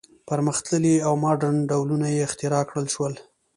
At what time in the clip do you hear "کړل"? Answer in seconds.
2.69-2.87